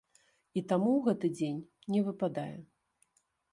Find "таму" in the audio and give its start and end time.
0.71-0.91